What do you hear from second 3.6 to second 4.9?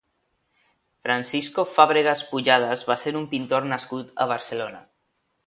nascut a Barcelona.